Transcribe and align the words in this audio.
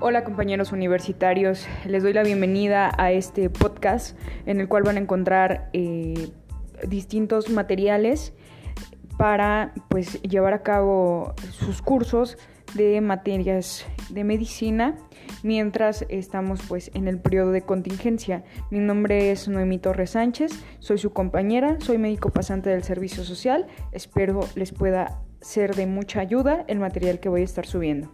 Hola 0.00 0.22
compañeros 0.22 0.70
universitarios, 0.70 1.66
les 1.84 2.04
doy 2.04 2.12
la 2.12 2.22
bienvenida 2.22 2.92
a 2.98 3.10
este 3.10 3.50
podcast 3.50 4.16
en 4.46 4.60
el 4.60 4.68
cual 4.68 4.84
van 4.84 4.96
a 4.96 5.00
encontrar 5.00 5.70
eh, 5.72 6.30
distintos 6.86 7.50
materiales 7.50 8.32
para 9.16 9.74
pues 9.88 10.22
llevar 10.22 10.54
a 10.54 10.62
cabo 10.62 11.34
sus 11.50 11.82
cursos 11.82 12.38
de 12.74 13.00
materias 13.00 13.86
de 14.10 14.22
medicina 14.22 14.96
mientras 15.42 16.06
estamos 16.08 16.60
pues 16.68 16.90
en 16.94 17.08
el 17.08 17.18
periodo 17.18 17.50
de 17.50 17.62
contingencia. 17.62 18.44
Mi 18.70 18.78
nombre 18.78 19.32
es 19.32 19.48
Noemí 19.48 19.78
Torres 19.78 20.10
Sánchez, 20.10 20.52
soy 20.78 20.98
su 20.98 21.10
compañera, 21.10 21.76
soy 21.80 21.98
médico 21.98 22.30
pasante 22.30 22.70
del 22.70 22.84
servicio 22.84 23.24
social, 23.24 23.66
espero 23.92 24.40
les 24.54 24.72
pueda 24.72 25.20
ser 25.40 25.74
de 25.74 25.86
mucha 25.86 26.20
ayuda 26.20 26.64
el 26.68 26.78
material 26.78 27.20
que 27.20 27.28
voy 27.28 27.42
a 27.42 27.44
estar 27.44 27.66
subiendo. 27.66 28.12